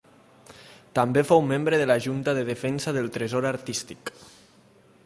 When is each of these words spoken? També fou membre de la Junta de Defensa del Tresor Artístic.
També 0.99 1.23
fou 1.31 1.43
membre 1.51 1.79
de 1.81 1.85
la 1.91 1.99
Junta 2.07 2.35
de 2.39 2.47
Defensa 2.49 2.95
del 2.97 3.13
Tresor 3.19 3.51
Artístic. 3.53 4.15